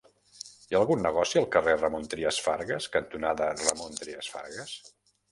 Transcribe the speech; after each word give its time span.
Hi 0.67 0.75
ha 0.75 0.77
algun 0.83 1.01
negoci 1.05 1.39
al 1.41 1.45
carrer 1.55 1.75
Ramon 1.81 2.07
Trias 2.13 2.39
Fargas 2.45 2.87
cantonada 2.95 3.51
Ramon 3.59 3.99
Trias 3.99 4.31
Fargas? 4.37 4.73